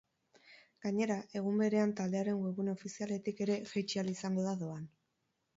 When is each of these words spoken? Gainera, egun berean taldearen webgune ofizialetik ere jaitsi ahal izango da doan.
Gainera, 0.85 1.17
egun 1.41 1.61
berean 1.63 1.93
taldearen 2.01 2.41
webgune 2.45 2.75
ofizialetik 2.79 3.45
ere 3.47 3.59
jaitsi 3.73 4.03
ahal 4.03 4.11
izango 4.15 4.49
da 4.51 4.57
doan. 4.67 4.93